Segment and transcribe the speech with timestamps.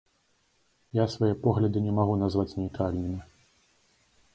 [1.01, 3.19] Я свае погляды не магу назваць нейтральнымі.